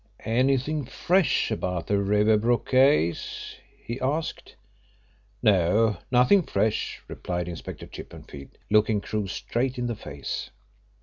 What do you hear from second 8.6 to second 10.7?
looking Crewe straight in the face.